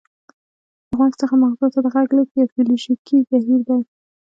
[0.87, 3.79] له غوږ څخه مغزو ته د غږ لیږد یو فزیولوژیکي بهیر دی